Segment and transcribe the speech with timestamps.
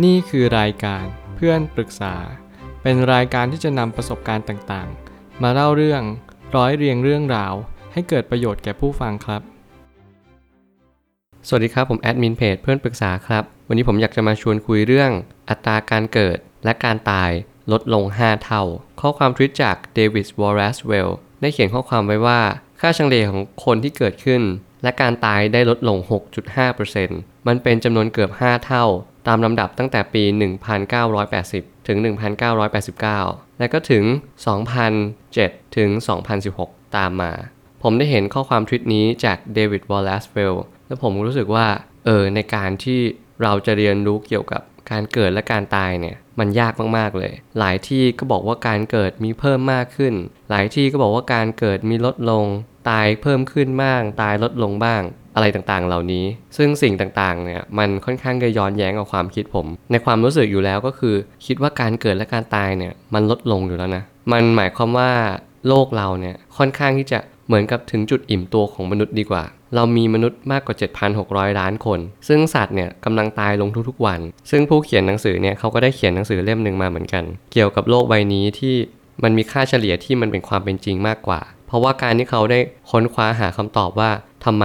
[0.00, 1.04] นี่คือรายการ
[1.36, 2.14] เพื่อนปรึกษา
[2.82, 6.02] เป็นรายการที่จะนำประสบการณ์ต่างๆ มาเล่าเรื่อง
[6.56, 7.54] ร้อยเรียงเรื่องราว
[7.92, 9.42] ให้เกิดประโยชน์แก่ผู้ฟังครับ
[11.48, 15.10] สวัสดีครับผมแอดมินเพจเพื่อนปรึกษาครับ วันนี้ผมอยากจะมาชวนคุยเรื่อง
[15.48, 17.30] อัตราการเกิดและการตาย
[17.72, 18.62] ลดลง 5 เท่า
[19.00, 22.40] ข้อความทวิตจากเดวิดวอร์เรสเวลได้เขียนข้อความไว้ว่า
[22.80, 24.42] ค่าเฉลี่ยของคนที่เกิดขึ้น
[24.82, 25.98] และการตายได้ลดลง
[26.72, 28.84] 6.5%มันเป็นจำนวนเกือบ 5 เท่า
[29.26, 30.24] ตามลำดับตั้งแต่ปี
[31.04, 31.98] 1980 ถึง
[32.58, 34.04] 1989 และก็ถึง
[34.90, 35.90] 2007 ถึง
[36.42, 37.32] 2016 ตามมา
[37.82, 40.54] ผมได้เห็นข้อความทวิตนี้จากเดวิดวอลเลสเวล
[40.86, 41.66] แล้วผมรู้สึกว่า
[42.04, 43.00] เออ ในการที่
[43.42, 50.14] เราจะเรียนรู้เกี่ยวกับการเกิดและการตายเนี่ย มันยากมาก ๆ เลย หลายที่ก็บอกว่าการเกิดมีเพิ่มมากขึ้น
[50.50, 52.46] หลายที่ก็บอกว่าการเกิดมีลดลง
[52.90, 55.02] ตายเพิ่มขึ้นบ้าง ตายลดลงบ้าง
[55.34, 56.24] อะไรต่างๆ เหล่านี้
[56.56, 61.14] ซึ่งสิ่งต่างๆ เนี่ย มันค่อนข้างจะย้อนแย้งกับความคิดผม ในความรู้สึกอยู่แล้วก็คือ
[61.46, 65.10] คิดว่าการเกิดและการตายเนี่ย มันลดลงอยู่แล้วนะ มันหมายความว่า
[65.68, 69.44] โลกเราเนี่ย ค่อนข้างที่จะเหมือนกับถึงจุดอิ่มตัวของมนุษย์ดีกว่า
[69.74, 70.76] เรามีมนุษย์มากกว่า
[71.18, 78.74] 7,600 ล้านคน ซึ่งสัตว์เนี่ยกำลังตายลงทุกๆวัน ซึ่งผู้เขียนหนังสือเนี่ยเขาก็ได้เขียนหนังสือเล่มหนึ่งมาเหมือนกัน เกี่ยวกับโลกใบนี้ที่
[79.22, 82.58] มันมีค่าเฉลี่ยที่มันเป็นความเป็นจริงมากกว่า เพราะว่าการที่เขาได้
[82.90, 84.10] ค้นคว้าหาคำตอบว่า
[84.44, 84.64] ทำไม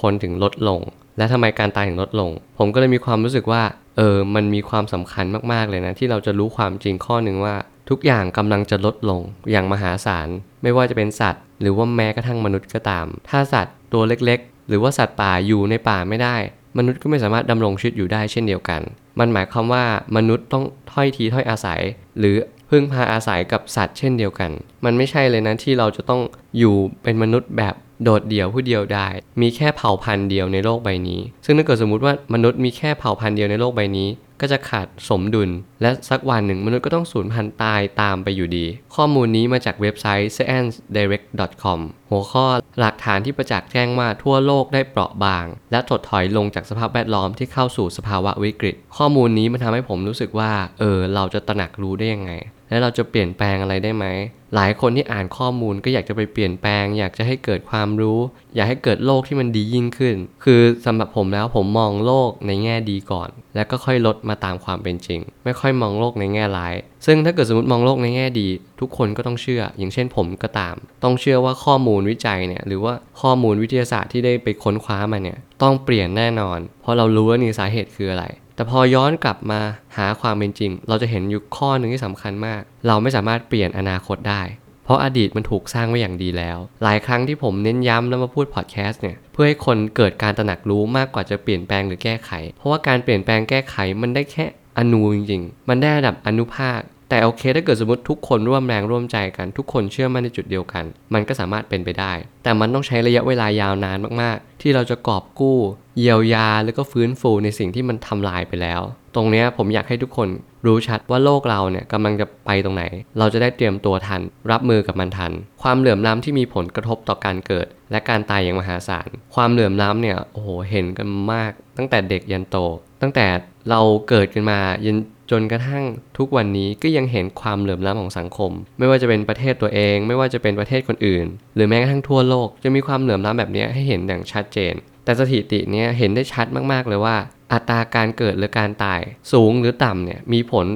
[0.00, 0.80] คนถึงลดลง
[1.18, 3.62] และทำไมการตายถึงลดลง ผมก็เลยมีความรู้สึกว่า
[3.96, 7.54] เออ มันมีความสำคัญมากๆเลยนะ ที่เราจะรู้ความจริงข้อหนึ่งว่า
[7.90, 10.28] ทุกอย่างกำลังจะลดลงอย่างมหาศาล
[10.62, 16.36] ไม่ว่าจะเป็นสัตว์ หรือว่าแม้กระทั่งมนุษย์ก็ตาม ถ้าสัตว์ตัวเล็กๆ หรือว่าสัตว์ป่าอยู่ในป่าไม่ได้
[16.78, 18.80] มนุษย์ก็ไม่สามารถดำรงชีวิตอยู่ได้เช่นเดียวกัน
[19.18, 19.84] มันหมายความว่า
[20.16, 21.80] มนุษย์ต้องถ้อยทีถ้อยอาศัย
[22.18, 22.36] หรือ
[22.70, 24.50] พึ่งพาอาศัยกับสัตว์เช่นเดียวกัน
[24.84, 26.20] มันไม่ใช่เลยนะที่เราจะต้อง
[26.58, 29.08] อยู่เป็นมนุษย์แบบ โดดเดี่ยวผู้เดียวได้
[29.40, 34.08] มีแค่เผ่าพันธุ์เดียวในโลกใบนี้ ซึ่งถ้าเกิดสมมติว่ามนุษย์มีแค่เผ่าพันธุ์เดียวในโลกใบนี้
[34.40, 35.50] ก็จะขาดสมดุล
[35.82, 41.80] และสักวันหนึ่งมนุษย์ก็ต้องสูญพันธุ์ตายตามไปอยู่ดี ข้อมูลนี้มาจากเว็บไซต์ sciencedirect.com
[42.10, 42.46] หัวข้อ
[42.78, 52.32] หลักฐานที่ประจักษ์แจ้งว่าทั่วโลกได้เปราะบาง และถดถอยลงจากสภาพแวดล้อมที่เข้าสู่สภาวะวิกฤต ข้อมูลนี้มันทำให้ผมรู้สึกว่า เออ เราจะตระหนักรู้ได้ยังไง
[52.72, 54.06] และเราจะเปลี่ยนแปลงอะไรได้ไหม
[54.54, 58.18] หลายคนที่อ่านข้อมูลก็อยากจะไปเปลี่ยนแปลง อยากจะให้เกิดความรู้
[58.54, 66.74] อยากให้เกิดโลกที่มันดียิ่งขึ้น คือสำหรับผมแล้วผมมองโลกในแง่ดีก่อน แล้วก็ค่อยลดมาตามความเป็นจริง ไม่ค่อยมองโลกในแง่ร้าย
[67.06, 68.48] ซึ่งถ้าเกิดสมมติมองโลกในแง่ดี
[68.80, 78.24] ทุกคนก็ต้องเชื่อ อย่างเช่นผมก็ตาม ต้องเชื่อว่าข้อมูลวิจัยเนี่ยหรือว่าข้อมูลวิทยาศาสตร์ที่ได้ไปค้นคว้ามาเนี่ยต้องเปลี่ยนแน่นอน เพราะเรารู้ว่านี่สาเหตุคืออะไร
[78.54, 79.60] แต่พอย้อนกลับมา
[79.96, 84.42] หาความเป็นจริง เราจะเห็นอยู่ข้อหนึ่งที่สำคัญมาก เราไม่สามารถเปลี่ยนอนาคตได้
[84.84, 94.44] เพราะอดีตมันถูกสร้างไว้อย่างดีแล้ว หลายครั้งที่ผมเน้นย้ำแล้วมาพูดพอดแคสต์เนี่ยเพื่อให้คนเกิดการตระหนักรู้มากกว่าจะเปลี่ยนแปลงหรือแก้ไข เพราะว่าการเปลี่ยนแปลงแก้ไขมันได้แค่
[94.78, 96.80] อนูจริงๆ มันได้ระดับอนุภาค
[97.12, 100.84] แต่โอเคถ้าเกิดสมมติทุกคนร่วมแรงร่วมใจกัน ทุกคนเชื่อมั่นในจุดเดียวกัน
[101.14, 102.12] มันก็สามารถเป็นไปได้
[102.42, 105.58] แต่มันต้องใช้ระยะเวลายาวนานมากๆ ที่เราจะกอบกู้
[105.98, 108.82] เยียวยาแล้วก็ฟื้นฟูในสิ่งที่มันทำลายไปแล้ว
[109.14, 110.28] ตรงนี้ผมอยากให้ทุกคน
[110.66, 112.84] รู้ชัดว่าโลกเราเนี่ยกำลังจะไปตรงไหน
[113.18, 122.56] เราจะได้เตรียมตัวทัน รับมือกับมันทัน ความเหลื่อมล้ำที่มีผลกระทบต่อการเกิด และการตายอย่างมหาศาล ความเหลื่อมล้ำเนี่ยโอ้โหเห็นกันมาก ตั้งแต่เด็กยันโต
[123.02, 123.26] ตั้งแต่
[123.70, 124.98] เราเกิดกันมายัน
[125.30, 125.84] จนกระทั่ง
[126.18, 134.74] ทุกวันนี้ก็ยังเห็นความเหลื่อมล้ำของสังคม ไม่ว่าจะเป็นประเทศตัวเอง ไม่ว่าจะเป็นประเทศคนอื่น หรือแม้กระทั่งทั่วโลกจะมีความเหลื่อมล้ำแบบนี้ให้เห็นอย่างชัดเจน
[135.04, 137.16] แต่สถิติเนี้ยเห็นได้ชัดมากๆเลยว่า
[137.52, 139.00] อัตราการเกิดหรือการตาย
[139.32, 140.66] สูงหรือต่ำเนี่ยมีผล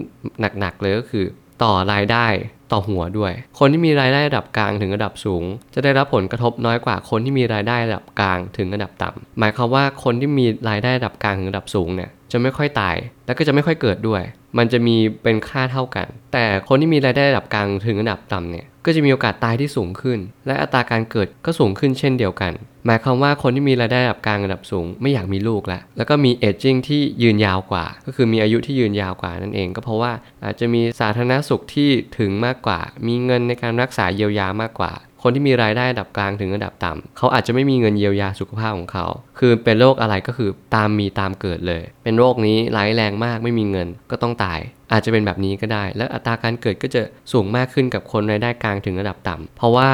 [0.41, 1.27] หนักๆเลยก็คือ
[1.63, 2.27] ต่อรายได้
[2.73, 5.45] ต่อหัวด้วย คนที่มีรายได้ระดับกลางถึงระดับสูง
[5.75, 14.23] จะได้รับผลกระทบน้อยกว่าคนที่มีรายได้ระดับกลางถึงระดับต่ำหมายความว่าคนที่มีรายได้ระดับกลางถึงระดับสูงเนี่ยจะไม่ค่อยตาย แล้วก็จะไม่ค่อยเกิดด้วย
[14.59, 22.53] มันจะมีเป็นค่าเท่ากัน แต่คนที่มีรายได้ระดับกลางถึงระดับต่ำเนี่ยก็จะมีโอกาสตายที่สูงขึ้น และอัตราการเกิดก็สูงขึ้นเช่นเดียวกัน
[22.87, 30.13] หมายความว่าคนที่มีรายได้ระดับกลางระดับสูง ไม่อยากมีลูกแล้วแล้วก็มีเอจจิ้งที่ยืนยาวกว่า ก็คือมีอายุที่ยืนยาวกว่านั่นเอง ก็เพราะว่า
[30.45, 34.93] อาจจะมีสาธารณสุขที่ถึงมากกว่า มีเงินในการรักษาเยียวยามากกว่า
[35.29, 39.07] คนที่มีรายได้ระดับกลางถึงระดับต่ำเขาอาจจะไม่มีเงินเยียวยาสุขภาพของเขา
[39.39, 44.61] คือเป็นโรคอะไรก็คือตามมีตามเกิดเลย เป็นโรคนี้ร้ายแรงมากไม่มีเงินก็ต้องตาย
[44.93, 47.03] อาจจะเป็นแบบนี้ก็ได้ และอัตราการเกิดก็จะ
[47.33, 49.91] สูงมากขึ้นกับคนรายได้กลางถึงระดับต่ำเพราะว่า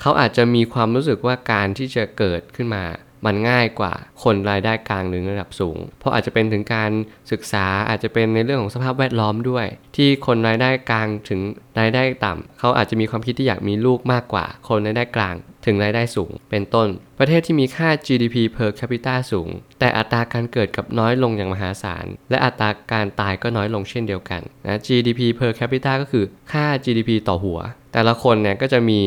[0.00, 2.82] เขาอาจจะมีความรู้สึกว่าการที่จะเกิดขึ้นมา
[3.26, 3.92] มันง่ายกว่า
[4.24, 6.90] คนรายได้กลางหรือระดับสูง เพราะอาจจะเป็นถึงการ
[7.32, 11.40] ศึกษาอาจจะเป็นในเรื่องของสภาพแวดล้อมด้วย ที่คนรายได้กลางถึง
[11.80, 15.34] รายได้ต่ำเขาอาจจะมีความคิดที่อยากมีลูกมากกว่า คนรายได้กลาง
[15.66, 16.88] ถึงรายได้สูง เป็นต้น
[17.18, 19.48] ประเทศที่มีค่า GDP per capita สูง
[19.78, 27.58] แต่อัตราการเกิดกับน้อยลงอย่างมหาศาล และอัตราการตายก็น้อยลงเช่นเดียวกันนะ GDP per capita ก็คือค่า GDP ต่อหัว
[27.92, 29.00] แต่ละคนเนี่ยก็จะมี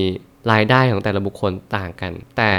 [0.51, 2.51] รายได้ของแต่ละบุคคลต่างกัน แต่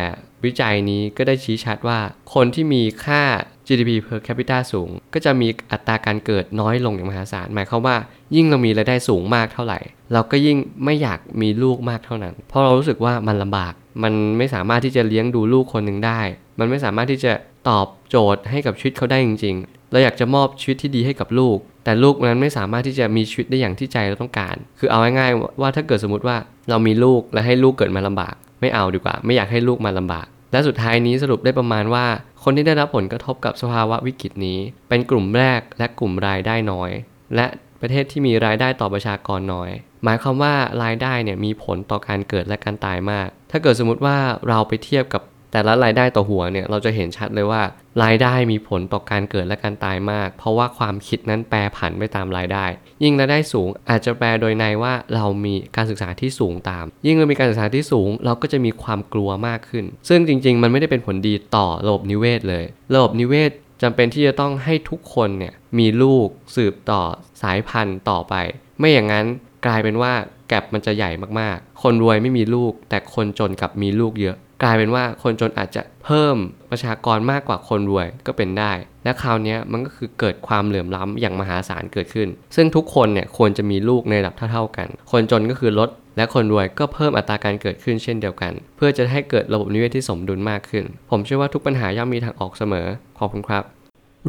[0.45, 1.99] วิจัยนี้ก็ได้ชี้ชัดว่า
[2.35, 3.23] คนที่มีค่า
[3.67, 7.97] GDP per capita สูง ก็จะมีอัตราการเกิดน้อยลงอย่างมหาศาล หมายความว่า
[8.37, 9.79] ยิ่งเรามีรายได้สูงมากเท่าไหร่
[10.13, 13.73] เราก็ยิ่งไม่อยากมีลูกมากเท่านั้น เพราะเรารู้สึกว่ามันลำบาก
[14.03, 16.21] มันไม่สามารถที่จะเลี้ยงดูลูกคนหนึ่งได้
[16.59, 17.33] มันไม่สามารถที่จะ
[17.69, 26.37] ตอบโจทย์ให้กับชีวิตเขาได้จริงๆ เราอยากจะมอบชีวิตที่ดีให้กับลูก แต่ลูกนั้นไม่สามารถที่จะมีชีวิตได้อย่างที่ใจเราต้องการ คือเอาง่ายๆว่าถ้าเกิดสมมติว่า
[26.71, 32.07] เรามีลูกและให้ลูกเกิดมาลำบาก ไม่เอาดีกว่า ไม่อยากให้ลูกมาลำบาก และสุดท้ายนี้สรุปได้ประมาณว่า
[32.43, 34.59] คนที่ได้รับผลกระทบกับสภาวะวิกฤตนี้
[34.89, 36.91] เป็นกลุ่มแรกและกลุ่มรายได้น้อย
[37.37, 37.47] และ
[37.81, 39.71] ประเทศที่มีรายได้ต่อประชากรน้อย
[40.05, 44.17] หมายความว่ารายได้เนี่ยมีผลต่อการเกิดและการตายมาก ถ้าเกิดสมมติว่า
[44.49, 47.63] เราไปเทียบกับ แต่ละรายได้ต่อหัวเนี่ยเราจะเห็นชัดเลยว่า
[48.03, 52.67] รายได้มีผลต่อการเกิดและการตายมาก เพราะว่าความคิดนั้นแปรผันไปตามรายได้
[53.03, 62.65] ยิ่งรายได้สูงอาจจะแปลโดยในว่าเรามีการศึกษาที่สูงตาม ยิ่งเรามีการศึกษาที่สูง เราก็จะมีความกลัวมากขึ้น ซึ่งจริง ๆ มันไม่ได้เป็นผลดีต่อระบบนิเวศเลย
[62.95, 63.51] ระบบนิเวศ
[63.83, 67.03] จำเป็นที่จะต้องให้ทุกคนเนี่ยมีลูกสืบต่อ
[67.43, 68.35] สายพันธุ์ต่อไป
[68.79, 69.27] ไม่อย่างนั้น
[69.67, 70.13] กลายเป็นว่า
[70.49, 71.11] แกลบมันจะใหญ่
[71.41, 76.37] มากๆ คนรวยไม่มีลูก แต่คนจนกลับมีลูกเยอะ กลายเป็นว่าคนจนอาจจะเพิ่ม
[76.71, 78.73] ประชากรมากกว่าคนรวยก็เป็นได้
[79.05, 92.87] และคราวนี้มันก็คือเกิดความเหลื่อมล้ำอย่างมหาศาลเกิดขึ้น ซึ่งทุกคนเนี่ยควรจะมีลูกในระดับเท่าๆกัน คนจนก็คือลด และคนรวยก็เพิ่มอัตราการเกิดขึ้นเช่นเดียวกัน เพื่อจะให้เกิดระบบนิเวศที่สมดุลมากขึ้น ผมเชื่อว่าทุกปัญหาย่อมมีทางออกเสมอ
[93.19, 93.65] ขอบคุณครับ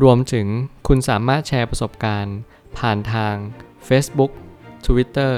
[0.04, 0.48] รวมถึง
[0.88, 2.38] คุณสามารถแชร์ประสบการณ์
[2.77, 3.36] ผ่านทาง
[3.88, 4.31] Facebook
[4.86, 5.34] Twitter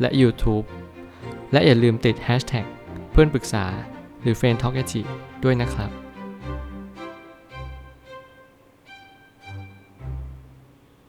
[0.00, 0.64] และ YouTube
[1.52, 2.66] และอย่าลืมติด Hashtag
[3.12, 3.66] เพื่อนปรึกษา
[4.26, 4.82] หรือ f r ร e n d t a l k a
[5.44, 5.90] ด้วยนะครับ